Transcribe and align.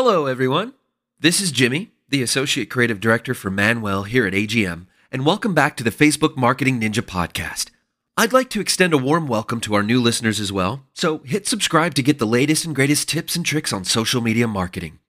Hello, 0.00 0.26
everyone. 0.26 0.74
This 1.18 1.40
is 1.40 1.50
Jimmy, 1.50 1.90
the 2.08 2.22
Associate 2.22 2.70
Creative 2.70 3.00
Director 3.00 3.34
for 3.34 3.50
Manuel 3.50 4.04
here 4.04 4.28
at 4.28 4.32
AGM, 4.32 4.86
and 5.10 5.26
welcome 5.26 5.54
back 5.54 5.76
to 5.76 5.82
the 5.82 5.90
Facebook 5.90 6.36
Marketing 6.36 6.80
Ninja 6.80 7.02
Podcast. 7.02 7.70
I'd 8.16 8.32
like 8.32 8.48
to 8.50 8.60
extend 8.60 8.92
a 8.94 8.96
warm 8.96 9.26
welcome 9.26 9.60
to 9.62 9.74
our 9.74 9.82
new 9.82 10.00
listeners 10.00 10.38
as 10.38 10.52
well, 10.52 10.84
so 10.92 11.18
hit 11.24 11.48
subscribe 11.48 11.94
to 11.94 12.04
get 12.04 12.20
the 12.20 12.28
latest 12.28 12.64
and 12.64 12.76
greatest 12.76 13.08
tips 13.08 13.34
and 13.34 13.44
tricks 13.44 13.72
on 13.72 13.84
social 13.84 14.20
media 14.20 14.46
marketing. 14.46 15.00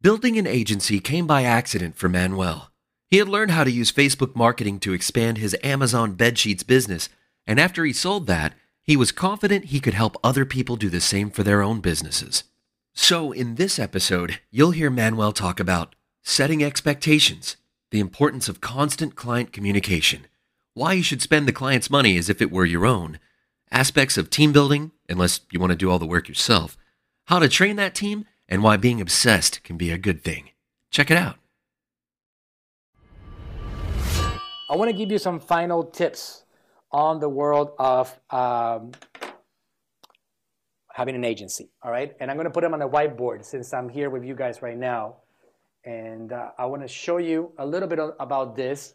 Building 0.00 0.38
an 0.38 0.46
agency 0.46 0.98
came 0.98 1.26
by 1.26 1.42
accident 1.42 1.98
for 1.98 2.08
Manuel. 2.08 2.70
He 3.10 3.18
had 3.18 3.28
learned 3.28 3.50
how 3.50 3.64
to 3.64 3.70
use 3.70 3.92
Facebook 3.92 4.34
marketing 4.34 4.80
to 4.80 4.94
expand 4.94 5.36
his 5.36 5.54
Amazon 5.62 6.16
bedsheets 6.16 6.66
business, 6.66 7.10
and 7.46 7.60
after 7.60 7.84
he 7.84 7.92
sold 7.92 8.26
that, 8.28 8.54
he 8.80 8.96
was 8.96 9.12
confident 9.12 9.66
he 9.66 9.78
could 9.78 9.92
help 9.92 10.16
other 10.24 10.46
people 10.46 10.76
do 10.76 10.88
the 10.88 11.02
same 11.02 11.28
for 11.28 11.42
their 11.42 11.60
own 11.60 11.80
businesses. 11.80 12.44
So, 12.98 13.30
in 13.30 13.56
this 13.56 13.78
episode, 13.78 14.40
you'll 14.50 14.70
hear 14.70 14.90
Manuel 14.90 15.30
talk 15.30 15.60
about 15.60 15.94
setting 16.24 16.64
expectations, 16.64 17.56
the 17.90 18.00
importance 18.00 18.48
of 18.48 18.62
constant 18.62 19.14
client 19.14 19.52
communication, 19.52 20.26
why 20.72 20.94
you 20.94 21.02
should 21.02 21.20
spend 21.20 21.46
the 21.46 21.52
client's 21.52 21.90
money 21.90 22.16
as 22.16 22.30
if 22.30 22.40
it 22.40 22.50
were 22.50 22.64
your 22.64 22.86
own, 22.86 23.20
aspects 23.70 24.16
of 24.16 24.30
team 24.30 24.50
building, 24.50 24.92
unless 25.10 25.42
you 25.52 25.60
want 25.60 25.70
to 25.70 25.76
do 25.76 25.90
all 25.90 25.98
the 25.98 26.06
work 26.06 26.26
yourself, 26.26 26.76
how 27.26 27.38
to 27.38 27.50
train 27.50 27.76
that 27.76 27.94
team, 27.94 28.24
and 28.48 28.62
why 28.62 28.78
being 28.78 29.00
obsessed 29.00 29.62
can 29.62 29.76
be 29.76 29.90
a 29.92 29.98
good 29.98 30.24
thing. 30.24 30.50
Check 30.90 31.10
it 31.10 31.18
out. 31.18 31.36
I 34.68 34.74
want 34.74 34.90
to 34.90 34.96
give 34.96 35.12
you 35.12 35.18
some 35.18 35.38
final 35.38 35.84
tips 35.84 36.44
on 36.90 37.20
the 37.20 37.28
world 37.28 37.72
of 37.78 38.18
um, 38.30 38.92
having 40.96 41.14
an 41.14 41.24
agency. 41.24 41.68
All 41.82 41.90
right, 41.90 42.14
and 42.20 42.30
I'm 42.30 42.36
going 42.36 42.46
to 42.46 42.50
put 42.50 42.62
them 42.62 42.74
on 42.74 42.82
a 42.82 42.88
whiteboard 42.88 43.44
since 43.44 43.72
I'm 43.74 43.88
here 43.88 44.08
with 44.10 44.24
you 44.24 44.34
guys 44.34 44.62
right 44.62 44.78
now, 44.78 45.16
and 45.84 46.32
uh, 46.32 46.50
I 46.58 46.66
want 46.66 46.82
to 46.82 46.88
show 46.88 47.18
you 47.18 47.52
a 47.58 47.66
little 47.66 47.88
bit 47.88 47.98
about 48.18 48.56
this, 48.56 48.94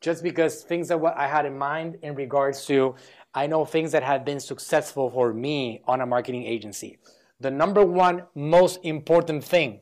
just 0.00 0.22
because 0.22 0.62
things 0.62 0.88
that 0.88 1.00
what 1.00 1.16
I 1.16 1.26
had 1.26 1.46
in 1.46 1.56
mind 1.56 1.98
in 2.02 2.14
regards 2.14 2.66
to 2.66 2.94
I 3.34 3.46
know 3.46 3.64
things 3.64 3.92
that 3.92 4.02
have 4.02 4.24
been 4.24 4.40
successful 4.40 5.10
for 5.10 5.32
me 5.32 5.82
on 5.86 6.00
a 6.00 6.06
marketing 6.06 6.44
agency. 6.44 6.98
The 7.40 7.50
number 7.50 7.84
one 7.84 8.24
most 8.34 8.80
important 8.82 9.44
thing 9.44 9.80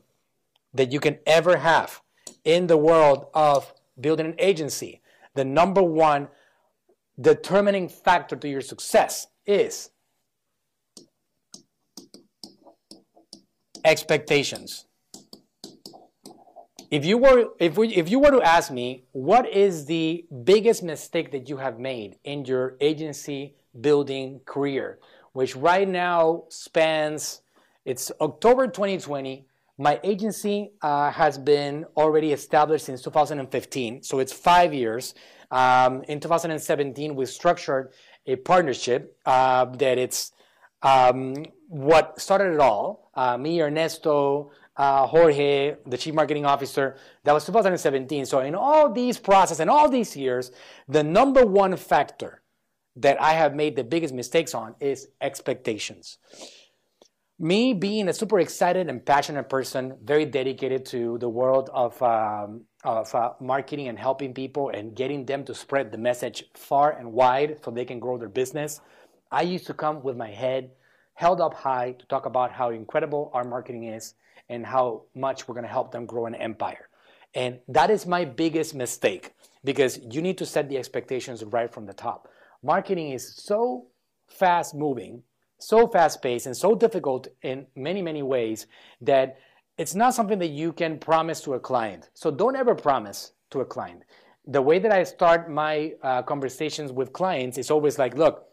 that 0.73 0.91
you 0.91 0.99
can 0.99 1.17
ever 1.25 1.57
have 1.57 2.01
in 2.43 2.67
the 2.67 2.77
world 2.77 3.27
of 3.33 3.73
building 3.99 4.27
an 4.27 4.35
agency 4.37 5.01
the 5.37 5.45
number 5.45 5.83
one 5.83 6.27
determining 7.21 7.87
factor 7.87 8.35
to 8.35 8.49
your 8.49 8.61
success 8.61 9.27
is 9.45 9.91
expectations. 13.83 14.85
If 16.89 17.03
you 17.05 17.17
were 17.17 17.49
if 17.59 17.77
we 17.77 17.93
if 17.93 18.09
you 18.09 18.19
were 18.19 18.31
to 18.31 18.41
ask 18.41 18.71
me 18.71 19.03
what 19.11 19.47
is 19.47 19.85
the 19.85 20.25
biggest 20.43 20.83
mistake 20.83 21.31
that 21.31 21.49
you 21.49 21.57
have 21.57 21.79
made 21.79 22.17
in 22.23 22.45
your 22.45 22.77
agency 22.79 23.55
building 23.81 24.39
career, 24.45 24.99
which 25.33 25.55
right 25.55 25.87
now 25.87 26.43
spans 26.49 27.41
it's 27.83 28.11
October 28.21 28.67
2020 28.67 29.47
my 29.77 29.99
agency 30.03 30.71
uh, 30.81 31.11
has 31.11 31.37
been 31.37 31.85
already 31.95 32.31
established 32.33 32.85
since 32.85 33.01
2015, 33.03 34.01
so 34.01 34.19
it's 34.19 34.33
five 34.33 34.73
years. 34.73 35.13
Um, 35.51 36.03
in 36.07 36.19
2017, 36.19 37.15
we 37.15 37.25
structured 37.27 37.93
a 38.25 38.37
partnership 38.37 39.17
uh, 39.25 39.65
that 39.65 39.99
it's 39.99 40.31
um, 40.81 41.35
what 41.67 42.19
started 42.19 42.55
it 42.55 42.59
all. 42.59 43.06
Uh, 43.17 43.37
me, 43.37 43.61
Ernesto, 43.61 44.51
uh, 44.77 45.07
Jorge, 45.07 45.75
the 45.85 45.97
chief 45.97 46.13
marketing 46.13 46.45
officer, 46.45 46.95
that 47.23 47.33
was 47.33 47.45
2017. 47.45 48.25
So 48.25 48.39
in 48.39 48.55
all 48.55 48.93
these 48.93 49.17
process 49.17 49.59
and 49.59 49.69
all 49.69 49.89
these 49.89 50.15
years, 50.15 50.51
the 50.87 51.03
number 51.03 51.45
one 51.45 51.75
factor 51.75 52.43
that 52.95 53.21
I 53.21 53.33
have 53.33 53.53
made 53.55 53.75
the 53.75 53.83
biggest 53.83 54.13
mistakes 54.13 54.53
on 54.53 54.75
is 54.79 55.09
expectations 55.19 56.19
me 57.39 57.73
being 57.73 58.09
a 58.09 58.13
super 58.13 58.39
excited 58.39 58.89
and 58.89 59.05
passionate 59.05 59.47
person, 59.47 59.95
very 60.03 60.25
dedicated 60.25 60.85
to 60.85 61.17
the 61.19 61.29
world 61.29 61.69
of, 61.71 62.01
um, 62.01 62.61
of 62.83 63.13
uh, 63.13 63.33
marketing 63.39 63.87
and 63.87 63.99
helping 63.99 64.33
people 64.33 64.69
and 64.69 64.95
getting 64.95 65.25
them 65.25 65.43
to 65.43 65.53
spread 65.53 65.91
the 65.91 65.97
message 65.97 66.45
far 66.55 66.91
and 66.97 67.11
wide 67.11 67.59
so 67.63 67.69
they 67.69 67.85
can 67.85 67.99
grow 67.99 68.17
their 68.17 68.29
business, 68.29 68.81
I 69.31 69.43
used 69.43 69.67
to 69.67 69.73
come 69.73 70.01
with 70.01 70.17
my 70.17 70.31
head 70.31 70.71
held 71.17 71.41
up 71.41 71.53
high 71.53 71.91
to 71.99 72.05
talk 72.05 72.25
about 72.25 72.51
how 72.51 72.69
incredible 72.69 73.31
our 73.33 73.43
marketing 73.43 73.83
is 73.83 74.13
and 74.49 74.65
how 74.65 75.03
much 75.15 75.47
we're 75.47 75.55
going 75.55 75.69
to 75.69 75.77
help 75.77 75.91
them 75.91 76.05
grow 76.05 76.25
an 76.25 76.35
empire. 76.35 76.89
And 77.33 77.59
that 77.67 77.89
is 77.89 78.05
my 78.05 78.23
biggest 78.23 78.73
mistake 78.73 79.33
because 79.63 79.99
you 80.11 80.21
need 80.21 80.37
to 80.37 80.45
set 80.45 80.69
the 80.69 80.77
expectations 80.77 81.43
right 81.43 81.73
from 81.73 81.85
the 81.85 81.93
top. 81.93 82.27
Marketing 82.63 83.11
is 83.11 83.35
so 83.35 83.87
fast 84.27 84.75
moving 84.75 85.23
so 85.59 85.87
fast 85.87 86.21
paced 86.21 86.45
and 86.45 86.55
so 86.55 86.75
difficult 86.75 87.27
in 87.41 87.65
many, 87.75 88.01
many 88.01 88.21
ways 88.21 88.67
that 89.01 89.37
it's 89.77 89.95
not 89.95 90.13
something 90.13 90.39
that 90.39 90.49
you 90.49 90.71
can 90.71 90.97
promise 90.97 91.41
to 91.41 91.53
a 91.53 91.59
client. 91.59 92.09
So 92.13 92.31
don't 92.31 92.55
ever 92.55 92.75
promise 92.75 93.33
to 93.51 93.61
a 93.61 93.65
client. 93.65 94.03
The 94.45 94.61
way 94.61 94.79
that 94.79 94.91
I 94.91 95.03
start 95.03 95.49
my 95.49 95.93
uh, 96.01 96.21
conversations 96.23 96.91
with 96.91 97.13
clients 97.13 97.57
is 97.57 97.69
always 97.69 97.99
like, 97.99 98.15
look, 98.15 98.45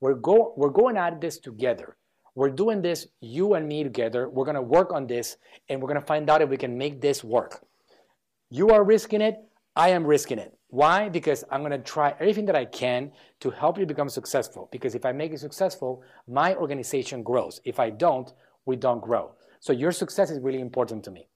we're, 0.00 0.14
go- 0.14 0.54
we're 0.56 0.70
going 0.70 0.96
at 0.96 1.20
this 1.20 1.38
together. 1.38 1.96
We're 2.34 2.50
doing 2.50 2.80
this, 2.80 3.08
you 3.20 3.54
and 3.54 3.68
me 3.68 3.82
together. 3.82 4.28
We're 4.28 4.44
going 4.44 4.54
to 4.54 4.62
work 4.62 4.92
on 4.92 5.06
this 5.06 5.36
and 5.68 5.80
we're 5.80 5.88
going 5.88 6.00
to 6.00 6.06
find 6.06 6.28
out 6.30 6.42
if 6.42 6.48
we 6.48 6.56
can 6.56 6.78
make 6.78 7.00
this 7.00 7.22
work. 7.22 7.64
You 8.50 8.70
are 8.70 8.84
risking 8.84 9.20
it. 9.20 9.38
I 9.76 9.90
am 9.90 10.04
risking 10.06 10.38
it. 10.38 10.56
Why? 10.68 11.08
Because 11.10 11.44
I'm 11.50 11.60
going 11.60 11.72
to 11.72 11.78
try 11.78 12.14
everything 12.18 12.46
that 12.46 12.56
I 12.56 12.64
can 12.64 13.12
to 13.40 13.50
help 13.50 13.78
you 13.78 13.84
become 13.84 14.08
successful. 14.08 14.68
Because 14.72 14.94
if 14.94 15.04
I 15.04 15.12
make 15.12 15.32
you 15.32 15.38
successful, 15.38 16.02
my 16.26 16.54
organization 16.54 17.22
grows. 17.22 17.60
If 17.64 17.78
I 17.78 17.90
don't, 17.90 18.32
we 18.64 18.76
don't 18.76 19.02
grow. 19.02 19.32
So 19.60 19.72
your 19.72 19.92
success 19.92 20.30
is 20.30 20.40
really 20.40 20.60
important 20.60 21.04
to 21.04 21.10
me. 21.10 21.28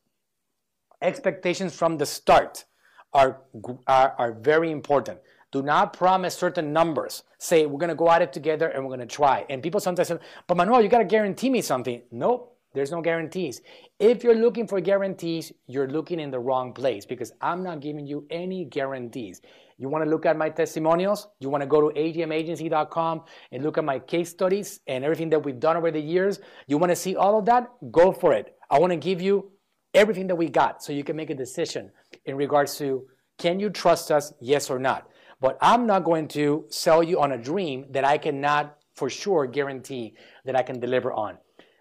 Expectations 1.02 1.76
from 1.76 1.98
the 1.98 2.06
start 2.06 2.64
are, 3.12 3.42
are, 3.86 4.14
are 4.18 4.32
very 4.32 4.70
important. 4.70 5.18
Do 5.52 5.62
not 5.62 5.92
promise 5.92 6.36
certain 6.36 6.72
numbers. 6.72 7.22
Say, 7.38 7.66
we're 7.66 7.78
going 7.78 7.88
to 7.88 7.94
go 7.94 8.10
at 8.10 8.22
it 8.22 8.32
together 8.32 8.68
and 8.68 8.82
we're 8.82 8.96
going 8.96 9.06
to 9.08 9.14
try. 9.14 9.46
And 9.48 9.62
people 9.62 9.80
sometimes 9.80 10.08
say, 10.08 10.18
but 10.46 10.56
Manuel, 10.56 10.82
you 10.82 10.88
got 10.88 10.98
to 10.98 11.04
guarantee 11.04 11.50
me 11.50 11.62
something. 11.62 12.02
Nope. 12.10 12.52
There's 12.74 12.90
no 12.90 13.00
guarantees. 13.00 13.62
If 13.98 14.22
you're 14.22 14.34
looking 14.34 14.66
for 14.66 14.82
guarantees, 14.82 15.50
you're 15.66 15.88
looking 15.88 16.20
in 16.20 16.30
the 16.30 16.38
wrong 16.38 16.74
place 16.74 17.06
because 17.06 17.32
I'm 17.40 17.62
not 17.62 17.80
giving 17.80 18.06
you 18.06 18.26
any 18.30 18.66
guarantees. 18.66 19.40
You 19.78 19.88
want 19.88 20.04
to 20.04 20.10
look 20.10 20.26
at 20.26 20.36
my 20.36 20.50
testimonials? 20.50 21.26
You 21.40 21.48
want 21.48 21.62
to 21.62 21.66
go 21.66 21.88
to 21.88 21.98
agmagency.com 21.98 23.22
and 23.52 23.62
look 23.62 23.78
at 23.78 23.84
my 23.84 23.98
case 23.98 24.28
studies 24.28 24.80
and 24.86 25.04
everything 25.04 25.30
that 25.30 25.42
we've 25.42 25.58
done 25.58 25.78
over 25.78 25.90
the 25.90 26.00
years? 26.00 26.38
You 26.66 26.76
want 26.76 26.90
to 26.90 26.96
see 26.96 27.16
all 27.16 27.38
of 27.38 27.46
that? 27.46 27.70
Go 27.90 28.12
for 28.12 28.34
it. 28.34 28.54
I 28.70 28.78
want 28.78 28.90
to 28.90 28.98
give 28.98 29.22
you 29.22 29.52
everything 29.94 30.26
that 30.26 30.36
we 30.36 30.50
got 30.50 30.82
so 30.82 30.92
you 30.92 31.02
can 31.02 31.16
make 31.16 31.30
a 31.30 31.34
decision 31.34 31.90
in 32.26 32.36
regards 32.36 32.76
to 32.76 33.06
can 33.38 33.58
you 33.58 33.70
trust 33.70 34.10
us, 34.10 34.34
yes 34.40 34.68
or 34.68 34.78
not? 34.78 35.08
But 35.40 35.58
I'm 35.60 35.86
not 35.86 36.04
going 36.04 36.28
to 36.28 36.64
sell 36.68 37.02
you 37.02 37.20
on 37.20 37.32
a 37.32 37.38
dream 37.38 37.86
that 37.90 38.04
I 38.04 38.18
cannot 38.18 38.78
for 38.94 39.10
sure 39.10 39.46
guarantee 39.46 40.14
that 40.44 40.56
I 40.56 40.62
can 40.62 40.80
deliver 40.80 41.12
on. 41.12 41.38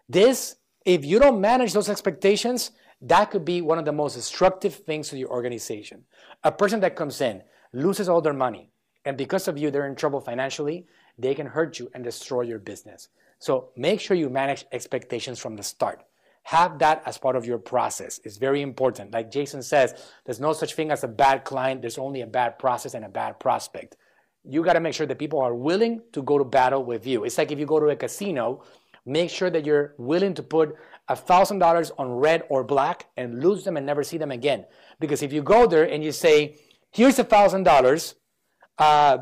This 0.10 0.58
if 0.86 1.04
you 1.04 1.18
don't 1.18 1.42
manage 1.42 1.74
those 1.74 1.90
expectations, 1.90 2.72
that 3.02 3.32
could 3.32 3.44
be 3.44 3.62
one 3.62 3.80
of 3.80 3.86
the 3.86 3.92
most 3.92 4.14
destructive 4.14 4.76
things 4.76 5.10
to 5.10 5.18
your 5.18 5.30
organization. 5.30 6.06
A 6.44 6.52
person 6.52 6.80
that 6.82 6.96
comes 6.96 7.22
in, 7.22 7.42
loses 7.74 8.08
all 8.08 8.22
their 8.22 8.34
money, 8.34 8.70
and 9.04 9.18
because 9.18 9.48
of 9.48 9.58
you, 9.58 9.72
they're 9.72 9.88
in 9.88 9.96
trouble 9.96 10.22
financially, 10.22 10.86
they 11.18 11.34
can 11.34 11.48
hurt 11.48 11.80
you 11.80 11.90
and 11.94 12.04
destroy 12.04 12.42
your 12.42 12.60
business. 12.60 13.10
So 13.40 13.70
make 13.76 14.00
sure 14.00 14.16
you 14.16 14.30
manage 14.30 14.66
expectations 14.72 15.40
from 15.40 15.56
the 15.56 15.64
start. 15.64 16.04
Have 16.46 16.80
that 16.80 17.04
as 17.06 17.18
part 17.18 17.36
of 17.36 17.46
your 17.46 17.58
process. 17.58 18.20
It's 18.24 18.38
very 18.38 18.62
important. 18.62 19.14
Like 19.14 19.32
Jason 19.32 19.64
says, 19.64 19.94
there's 20.26 20.40
no 20.40 20.54
such 20.54 20.74
thing 20.74 20.92
as 20.92 21.04
a 21.04 21.08
bad 21.08 21.44
client, 21.44 21.82
there's 21.82 21.98
only 21.98 22.22
a 22.22 22.28
bad 22.28 22.60
process 22.60 22.94
and 22.94 23.06
a 23.06 23.10
bad 23.10 23.40
prospect. 23.40 23.98
You 24.44 24.64
got 24.64 24.74
to 24.74 24.80
make 24.80 24.94
sure 24.94 25.08
that 25.08 25.18
people 25.18 25.40
are 25.40 25.56
willing 25.56 26.02
to 26.14 26.22
go 26.22 26.38
to 26.38 26.44
battle 26.44 26.84
with 26.84 27.08
you. 27.08 27.24
It's 27.24 27.38
like 27.38 27.52
if 27.52 27.60
you 27.60 27.66
go 27.66 27.80
to 27.80 27.88
a 27.88 27.96
casino 27.96 28.64
make 29.06 29.30
sure 29.30 29.50
that 29.50 29.66
you're 29.66 29.94
willing 29.98 30.34
to 30.34 30.44
put 30.44 30.76
$1,000 31.10 31.92
on 31.98 32.12
red 32.12 32.44
or 32.50 32.64
black 32.64 33.08
and 33.16 33.44
lose 33.44 33.64
them 33.64 33.78
and 33.78 33.86
never 33.86 34.04
see 34.04 34.18
them 34.18 34.32
again. 34.32 34.66
Because 35.00 35.22
if 35.22 35.32
you 35.32 35.42
go 35.42 35.68
there 35.68 35.84
and 35.84 36.04
you 36.04 36.12
say, 36.12 36.58
here's 36.92 37.18
$1,000, 37.18 38.16
uh, 38.78 39.18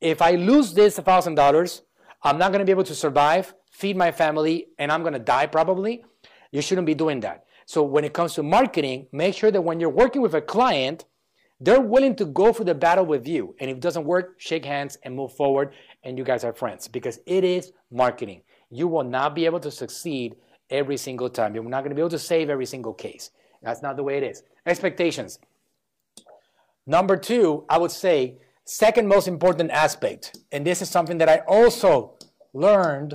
if 0.00 0.22
I 0.22 0.32
lose 0.32 0.72
this 0.72 0.98
$1,000, 0.98 1.80
I'm 2.22 2.38
not 2.38 2.52
going 2.52 2.60
to 2.60 2.64
be 2.64 2.70
able 2.70 2.84
to 2.84 2.94
survive, 2.94 3.54
feed 3.72 3.96
my 3.96 4.12
family, 4.12 4.68
and 4.78 4.92
I'm 4.92 5.02
going 5.02 5.14
to 5.14 5.18
die 5.18 5.46
probably. 5.46 6.04
You 6.52 6.62
shouldn't 6.62 6.86
be 6.86 6.94
doing 6.94 7.20
that. 7.20 7.44
So 7.66 7.82
when 7.82 8.04
it 8.04 8.12
comes 8.12 8.34
to 8.34 8.42
marketing, 8.42 9.06
make 9.12 9.34
sure 9.34 9.50
that 9.50 9.62
when 9.62 9.80
you're 9.80 9.90
working 9.90 10.22
with 10.22 10.34
a 10.34 10.40
client, 10.40 11.04
they're 11.60 11.80
willing 11.80 12.16
to 12.16 12.24
go 12.24 12.52
for 12.52 12.64
the 12.64 12.74
battle 12.74 13.06
with 13.06 13.28
you. 13.28 13.54
And 13.60 13.70
if 13.70 13.76
it 13.76 13.82
doesn't 13.82 14.04
work, 14.04 14.34
shake 14.38 14.64
hands 14.64 14.98
and 15.02 15.14
move 15.14 15.32
forward, 15.34 15.72
and 16.02 16.16
you 16.18 16.24
guys 16.24 16.42
are 16.42 16.52
friends 16.52 16.88
because 16.88 17.20
it 17.26 17.44
is 17.44 17.72
marketing 17.90 18.42
you 18.70 18.86
will 18.88 19.04
not 19.04 19.34
be 19.34 19.44
able 19.44 19.60
to 19.60 19.70
succeed 19.70 20.36
every 20.70 20.96
single 20.96 21.28
time. 21.28 21.54
You're 21.54 21.64
not 21.64 21.80
going 21.80 21.90
to 21.90 21.96
be 21.96 22.00
able 22.00 22.10
to 22.10 22.18
save 22.18 22.48
every 22.48 22.66
single 22.66 22.94
case. 22.94 23.30
That's 23.62 23.82
not 23.82 23.96
the 23.96 24.02
way 24.02 24.16
it 24.16 24.22
is. 24.22 24.42
Expectations. 24.64 25.38
Number 26.86 27.16
two, 27.16 27.64
I 27.68 27.78
would 27.78 27.90
say, 27.90 28.38
second 28.64 29.08
most 29.08 29.28
important 29.28 29.70
aspect, 29.70 30.38
and 30.52 30.66
this 30.66 30.80
is 30.80 30.88
something 30.88 31.18
that 31.18 31.28
I 31.28 31.38
also 31.46 32.16
learned 32.54 33.14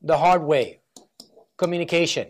the 0.00 0.16
hard 0.16 0.44
way 0.44 0.80
communication. 1.56 2.28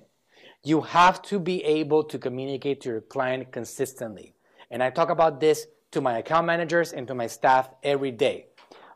You 0.69 0.83
have 0.83 1.23
to 1.23 1.39
be 1.39 1.65
able 1.65 2.03
to 2.05 2.19
communicate 2.19 2.83
to 2.83 2.91
your 2.91 3.01
client 3.01 3.53
consistently. 3.53 4.35
And 4.71 4.83
I 4.83 4.91
talk 4.91 5.09
about 5.09 5.41
this 5.41 5.67
to 5.93 6.03
my 6.03 6.19
account 6.19 6.47
managers 6.47 6.93
and 6.93 7.09
to 7.09 7.15
my 7.15 7.27
staff 7.27 7.71
every 7.83 8.11
day. 8.11 8.49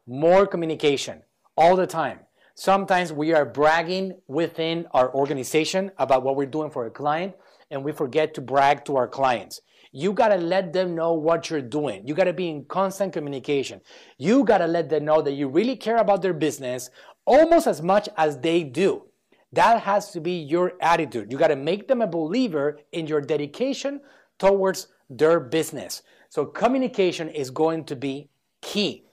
More 0.06 0.46
communication 0.46 1.22
all 1.56 1.74
the 1.74 1.86
time. 1.86 2.18
Sometimes 2.54 3.10
we 3.10 3.32
are 3.32 3.46
bragging 3.46 4.20
within 4.26 4.86
our 4.92 5.14
organization 5.14 5.90
about 5.96 6.24
what 6.24 6.36
we're 6.36 6.44
doing 6.44 6.70
for 6.70 6.84
a 6.84 6.90
client, 6.90 7.32
and 7.70 7.82
we 7.82 7.92
forget 7.92 8.34
to 8.34 8.42
brag 8.42 8.84
to 8.84 8.96
our 8.96 9.08
clients. 9.08 9.62
You 9.92 10.12
got 10.12 10.28
to 10.28 10.36
let 10.36 10.74
them 10.74 10.94
know 10.94 11.14
what 11.14 11.48
you're 11.48 11.62
doing. 11.62 12.06
You 12.06 12.12
got 12.12 12.24
to 12.24 12.34
be 12.34 12.50
in 12.50 12.66
constant 12.66 13.14
communication. 13.14 13.80
You 14.18 14.44
got 14.44 14.58
to 14.58 14.66
let 14.66 14.90
them 14.90 15.06
know 15.06 15.22
that 15.22 15.32
you 15.32 15.48
really 15.48 15.76
care 15.76 15.96
about 15.96 16.20
their 16.20 16.34
business 16.34 16.90
almost 17.24 17.66
as 17.66 17.80
much 17.80 18.10
as 18.18 18.40
they 18.40 18.62
do. 18.62 19.04
That 19.52 19.82
has 19.82 20.10
to 20.12 20.20
be 20.20 20.32
your 20.32 20.72
attitude. 20.80 21.30
You 21.30 21.38
got 21.38 21.48
to 21.48 21.56
make 21.56 21.86
them 21.86 22.00
a 22.00 22.06
believer 22.06 22.78
in 22.92 23.06
your 23.06 23.20
dedication 23.20 24.00
towards 24.38 24.88
their 25.10 25.40
business. 25.40 26.02
So 26.30 26.46
communication 26.46 27.28
is 27.28 27.50
going 27.50 27.84
to 27.84 27.96
be 27.96 28.30
key. 28.62 29.04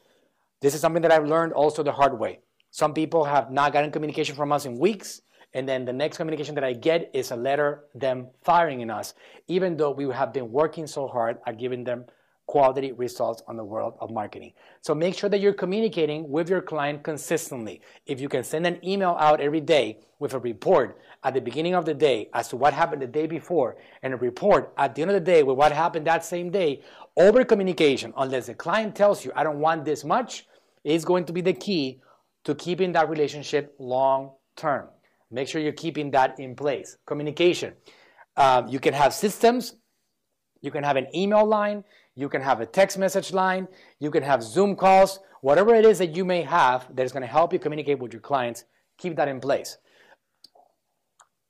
This 0.62 0.74
is 0.74 0.82
something 0.82 1.02
that 1.02 1.12
I've 1.12 1.28
learned 1.28 1.54
also 1.54 1.84
the 1.84 1.92
hard 1.92 2.18
way. 2.18 2.40
Some 2.72 2.94
people 2.94 3.26
have 3.26 3.52
not 3.52 3.74
gotten 3.74 3.92
communication 3.92 4.36
from 4.36 4.52
us 4.52 4.66
in 4.66 4.78
weeks, 4.78 5.22
and 5.54 5.68
then 5.68 5.84
the 5.84 5.94
next 5.94 6.18
communication 6.18 6.56
that 6.56 6.64
I 6.64 6.74
get 6.74 7.10
is 7.14 7.32
a 7.32 7.36
letter 7.36 7.86
them 7.96 8.28
firing 8.44 8.82
in 8.82 8.90
us, 8.90 9.16
even 9.48 9.76
though 9.76 9.92
we 9.92 10.08
have 10.14 10.32
been 10.32 10.52
working 10.52 10.86
so 10.86 11.08
hard 11.08 11.40
at 11.48 11.58
giving 11.58 11.84
them 11.84 12.06
quality 12.50 12.92
results 12.94 13.44
on 13.48 13.56
the 13.56 13.64
world 13.64 13.94
of 14.02 14.10
marketing. 14.10 14.52
So 14.82 14.96
make 14.96 15.16
sure 15.16 15.30
that 15.30 15.40
you're 15.40 15.54
communicating 15.54 16.28
with 16.28 16.50
your 16.50 16.64
client 16.64 17.04
consistently. 17.04 17.80
If 18.08 18.20
you 18.20 18.28
can 18.28 18.44
send 18.44 18.66
an 18.66 18.80
email 18.84 19.16
out 19.20 19.40
every 19.40 19.62
day 19.62 20.00
with 20.18 20.34
a 20.34 20.40
report 20.40 20.98
at 21.24 21.36
the 21.36 21.42
beginning 21.42 21.76
of 21.76 21.86
the 21.86 21.94
day 21.94 22.28
as 22.34 22.48
to 22.48 22.56
what 22.58 22.74
happened 22.74 23.04
the 23.04 23.14
day 23.20 23.28
before 23.28 23.78
and 24.02 24.16
a 24.16 24.18
report 24.18 24.74
at 24.80 24.96
the 24.96 25.04
end 25.04 25.12
of 25.12 25.14
the 25.14 25.32
day 25.34 25.44
with 25.44 25.58
what 25.58 25.72
happened 25.72 26.08
that 26.08 26.26
same 26.26 26.50
day, 26.50 26.82
over 27.18 27.46
communication, 27.46 28.12
unless 28.18 28.48
the 28.48 28.56
client 28.56 28.96
tells 28.96 29.24
you, 29.24 29.32
I 29.36 29.44
don't 29.44 29.60
want 29.60 29.86
this 29.86 30.04
much, 30.04 30.48
is 30.84 31.06
going 31.06 31.26
to 31.26 31.34
be 31.34 31.42
the 31.42 31.54
key 31.54 32.02
to 32.46 32.56
keeping 32.56 32.92
that 32.94 33.10
relationship 33.10 33.76
long 33.78 34.32
term. 34.56 34.88
Make 35.30 35.48
sure 35.48 35.62
you're 35.62 35.84
keeping 35.86 36.10
that 36.12 36.40
in 36.40 36.56
place. 36.56 36.98
Communication. 37.06 37.74
Um, 38.38 38.68
you 38.70 38.80
can 38.80 38.96
have 38.96 39.14
systems, 39.14 39.76
you 40.62 40.72
can 40.72 40.84
have 40.84 40.98
an 40.98 41.08
email 41.14 41.46
line, 41.46 41.84
you 42.16 42.30
can 42.30 42.42
have 42.42 42.62
a 42.62 42.66
text 42.66 42.98
message 42.98 43.32
line, 43.32 43.68
you 44.00 44.12
can 44.12 44.24
have 44.24 44.44
Zoom 44.44 44.76
calls, 44.76 45.20
whatever 45.42 45.74
it 45.74 45.86
is 45.86 45.98
that 46.00 46.16
you 46.16 46.26
may 46.26 46.42
have 46.42 46.94
that 46.96 47.04
is 47.04 47.12
going 47.12 47.22
to 47.22 47.28
help 47.28 47.54
you 47.54 47.60
communicate 47.60 48.00
with 48.00 48.14
your 48.14 48.22
clients, 48.22 48.66
keep 48.98 49.16
that 49.16 49.28
in 49.28 49.40
place. 49.40 49.78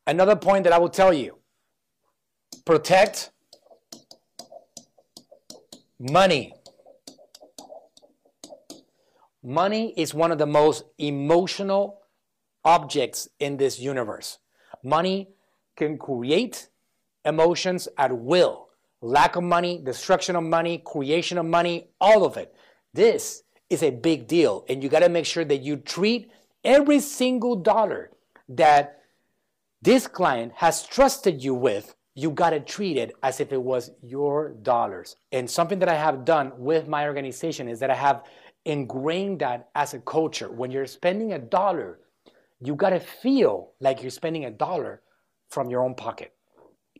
Another 0.06 0.36
point 0.36 0.64
that 0.64 0.74
I 0.74 0.78
will 0.78 0.90
tell 0.90 1.14
you 1.14 1.38
protect 2.66 3.32
money. 6.00 6.54
Money 9.44 9.94
is 9.96 10.14
one 10.14 10.32
of 10.32 10.38
the 10.38 10.46
most 10.46 10.84
emotional 10.98 12.02
objects 12.66 13.28
in 13.40 13.58
this 13.58 13.80
universe. 13.80 14.40
Money 14.84 15.30
can 15.76 15.98
create 15.98 16.70
emotions 17.26 17.88
at 17.98 18.16
will. 18.18 18.69
Lack 19.02 19.36
of 19.36 19.44
money, 19.44 19.80
destruction 19.84 20.36
of 20.36 20.44
money, 20.44 20.82
creation 20.86 21.38
of 21.38 21.46
money, 21.46 21.90
all 22.02 22.26
of 22.26 22.38
it. 22.38 22.54
This 22.94 23.44
is 23.70 23.84
a 23.84 23.92
big 23.92 24.28
deal. 24.28 24.66
And 24.68 24.84
you 24.84 24.90
got 24.90 25.00
to 25.00 25.10
make 25.10 25.26
sure 25.26 25.46
that 25.46 25.62
you 25.62 25.78
treat 25.78 26.32
every 26.64 27.00
single 27.00 27.56
dollar 27.56 28.12
that 28.50 29.00
this 29.82 30.08
client 30.08 30.52
has 30.56 30.86
trusted 30.86 31.42
you 31.42 31.54
with, 31.54 31.96
you 32.16 32.32
got 32.32 32.50
to 32.50 32.60
treat 32.60 32.98
it 32.98 33.14
as 33.24 33.40
if 33.40 33.54
it 33.54 33.62
was 33.62 33.92
your 34.02 34.50
dollars. 34.50 35.16
And 35.32 35.50
something 35.50 35.80
that 35.80 35.88
I 35.88 35.96
have 35.96 36.26
done 36.26 36.52
with 36.58 36.88
my 36.88 37.08
organization 37.08 37.70
is 37.70 37.80
that 37.80 37.90
I 37.90 37.96
have 37.96 38.24
ingrained 38.66 39.40
that 39.40 39.70
as 39.76 39.94
a 39.94 40.00
culture. 40.00 40.52
When 40.52 40.72
you're 40.72 40.86
spending 40.86 41.32
a 41.32 41.40
dollar, 41.40 42.00
you 42.60 42.76
got 42.76 42.90
to 42.90 43.00
feel 43.00 43.72
like 43.80 44.02
you're 44.02 44.12
spending 44.12 44.46
a 44.46 44.52
dollar 44.52 45.02
from 45.50 45.70
your 45.70 45.82
own 45.82 45.96
pocket. 45.96 46.34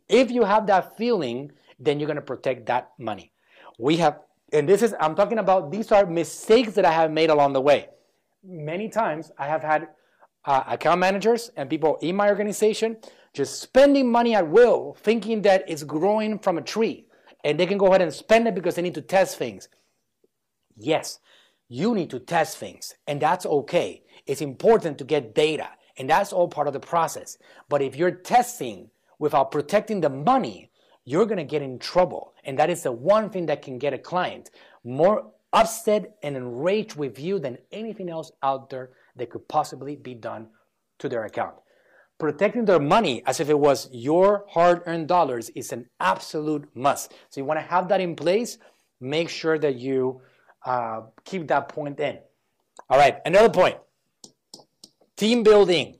If 0.08 0.30
you 0.30 0.44
have 0.44 0.66
that 0.68 0.96
feeling, 0.96 1.52
then 1.80 1.98
you're 1.98 2.06
going 2.06 2.16
to 2.16 2.22
protect 2.22 2.66
that 2.66 2.92
money. 2.98 3.32
We 3.78 3.96
have, 3.96 4.20
and 4.52 4.68
this 4.68 4.82
is, 4.82 4.94
I'm 5.00 5.14
talking 5.14 5.38
about, 5.38 5.72
these 5.72 5.90
are 5.90 6.06
mistakes 6.06 6.74
that 6.74 6.84
I 6.84 6.92
have 6.92 7.10
made 7.10 7.30
along 7.30 7.54
the 7.54 7.60
way. 7.60 7.88
Many 8.44 8.88
times 8.88 9.32
I 9.38 9.46
have 9.46 9.62
had 9.62 9.88
uh, 10.44 10.62
account 10.68 11.00
managers 11.00 11.50
and 11.56 11.68
people 11.68 11.98
in 12.02 12.16
my 12.16 12.28
organization 12.28 12.98
just 13.32 13.60
spending 13.60 14.10
money 14.10 14.34
at 14.34 14.48
will, 14.48 14.96
thinking 15.00 15.42
that 15.42 15.64
it's 15.66 15.82
growing 15.82 16.38
from 16.38 16.58
a 16.58 16.62
tree 16.62 17.06
and 17.44 17.58
they 17.58 17.66
can 17.66 17.78
go 17.78 17.86
ahead 17.86 18.02
and 18.02 18.12
spend 18.12 18.46
it 18.46 18.54
because 18.54 18.74
they 18.74 18.82
need 18.82 18.94
to 18.94 19.02
test 19.02 19.36
things. 19.36 19.68
Yes, 20.76 21.18
you 21.68 21.94
need 21.94 22.10
to 22.10 22.18
test 22.18 22.58
things, 22.58 22.94
and 23.06 23.20
that's 23.20 23.46
okay. 23.46 24.02
It's 24.26 24.40
important 24.40 24.98
to 24.98 25.04
get 25.04 25.34
data, 25.34 25.68
and 25.96 26.08
that's 26.08 26.32
all 26.32 26.48
part 26.48 26.66
of 26.66 26.72
the 26.72 26.80
process. 26.80 27.38
But 27.68 27.82
if 27.82 27.96
you're 27.96 28.10
testing 28.10 28.90
without 29.18 29.50
protecting 29.50 30.00
the 30.00 30.10
money, 30.10 30.69
you're 31.04 31.26
going 31.26 31.38
to 31.38 31.44
get 31.44 31.62
in 31.62 31.78
trouble. 31.78 32.34
And 32.44 32.58
that 32.58 32.70
is 32.70 32.82
the 32.82 32.92
one 32.92 33.30
thing 33.30 33.46
that 33.46 33.62
can 33.62 33.78
get 33.78 33.92
a 33.92 33.98
client 33.98 34.50
more 34.84 35.32
upset 35.52 36.16
and 36.22 36.36
enraged 36.36 36.96
with 36.96 37.18
you 37.18 37.38
than 37.38 37.58
anything 37.72 38.08
else 38.08 38.30
out 38.42 38.70
there 38.70 38.90
that 39.16 39.30
could 39.30 39.46
possibly 39.48 39.96
be 39.96 40.14
done 40.14 40.48
to 40.98 41.08
their 41.08 41.24
account. 41.24 41.54
Protecting 42.18 42.66
their 42.66 42.78
money 42.78 43.22
as 43.26 43.40
if 43.40 43.48
it 43.48 43.58
was 43.58 43.88
your 43.92 44.44
hard 44.48 44.82
earned 44.86 45.08
dollars 45.08 45.48
is 45.50 45.72
an 45.72 45.86
absolute 46.00 46.68
must. 46.74 47.12
So 47.30 47.40
you 47.40 47.46
want 47.46 47.58
to 47.58 47.66
have 47.66 47.88
that 47.88 48.00
in 48.00 48.14
place. 48.14 48.58
Make 49.00 49.30
sure 49.30 49.58
that 49.58 49.76
you 49.76 50.20
uh, 50.66 51.02
keep 51.24 51.48
that 51.48 51.68
point 51.68 51.98
in. 51.98 52.18
All 52.88 52.98
right, 52.98 53.18
another 53.24 53.48
point 53.48 53.78
team 55.16 55.42
building. 55.42 55.98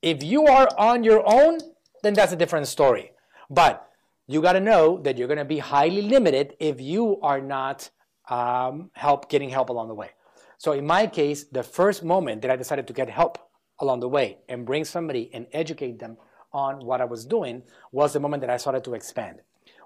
If 0.00 0.22
you 0.22 0.46
are 0.46 0.68
on 0.78 1.02
your 1.02 1.22
own, 1.26 1.58
then 2.02 2.14
that's 2.14 2.32
a 2.32 2.36
different 2.36 2.66
story. 2.66 3.12
But 3.48 3.88
you 4.26 4.40
got 4.40 4.52
to 4.52 4.60
know 4.60 4.98
that 5.02 5.18
you're 5.18 5.28
going 5.28 5.38
to 5.38 5.44
be 5.44 5.58
highly 5.58 6.02
limited 6.02 6.54
if 6.60 6.80
you 6.80 7.20
are 7.20 7.40
not 7.40 7.90
um, 8.28 8.90
help 8.94 9.28
getting 9.28 9.50
help 9.50 9.70
along 9.70 9.88
the 9.88 9.94
way. 9.94 10.10
So 10.58 10.72
in 10.72 10.86
my 10.86 11.06
case, 11.06 11.44
the 11.44 11.62
first 11.62 12.04
moment 12.04 12.42
that 12.42 12.50
I 12.50 12.56
decided 12.56 12.86
to 12.86 12.92
get 12.92 13.10
help 13.10 13.38
along 13.80 14.00
the 14.00 14.08
way 14.08 14.38
and 14.48 14.66
bring 14.66 14.84
somebody 14.84 15.30
and 15.32 15.46
educate 15.52 15.98
them 15.98 16.16
on 16.52 16.84
what 16.84 17.00
I 17.00 17.06
was 17.06 17.24
doing 17.24 17.62
was 17.92 18.12
the 18.12 18.20
moment 18.20 18.42
that 18.42 18.50
I 18.50 18.56
started 18.56 18.84
to 18.84 18.94
expand. 18.94 19.40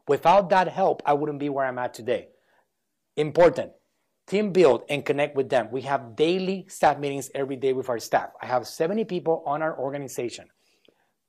Without 0.08 0.50
that 0.50 0.68
help, 0.68 1.02
I 1.06 1.14
wouldn't 1.14 1.38
be 1.38 1.48
where 1.48 1.64
I'm 1.64 1.78
at 1.78 1.94
today. 1.94 2.28
Important. 3.16 3.72
Team 4.26 4.52
build 4.52 4.82
and 4.88 5.04
connect 5.04 5.36
with 5.36 5.48
them. 5.48 5.68
We 5.70 5.82
have 5.82 6.16
daily 6.16 6.66
staff 6.68 6.98
meetings 6.98 7.30
every 7.34 7.56
day 7.56 7.72
with 7.72 7.88
our 7.88 7.98
staff. 7.98 8.30
I 8.40 8.46
have 8.46 8.66
70 8.66 9.04
people 9.04 9.42
on 9.46 9.62
our 9.62 9.78
organization. 9.78 10.48